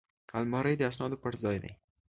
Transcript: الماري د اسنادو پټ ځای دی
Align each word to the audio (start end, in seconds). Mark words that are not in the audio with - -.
الماري 0.37 0.73
د 0.77 0.81
اسنادو 0.89 1.21
پټ 1.23 1.33
ځای 1.43 1.57
دی 1.63 1.71